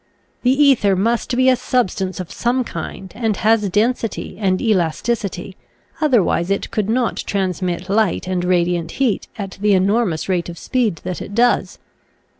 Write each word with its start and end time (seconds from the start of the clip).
The 0.41 0.59
ether 0.59 0.95
must 0.95 1.37
be 1.37 1.47
a 1.47 1.55
substance 1.55 2.19
of 2.19 2.31
some 2.31 2.63
kind, 2.63 3.13
and 3.15 3.37
has 3.37 3.69
density 3.69 4.35
and 4.39 4.59
elasticity, 4.59 5.55
otherwise 6.01 6.49
it 6.49 6.71
could 6.71 6.89
not 6.89 7.17
trans 7.17 7.61
mit 7.61 7.87
light 7.87 8.25
and 8.25 8.43
radiant 8.43 8.93
heat 8.93 9.27
at 9.37 9.59
the 9.61 9.73
enor 9.73 10.07
mous 10.09 10.27
rate 10.27 10.49
of 10.49 10.57
speed 10.57 11.01
that 11.03 11.21
it 11.21 11.35
does. 11.35 11.77